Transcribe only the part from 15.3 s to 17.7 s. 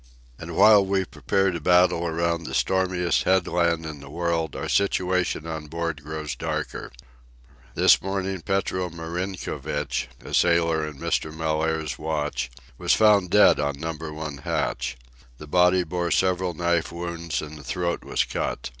The body bore several knife wounds and the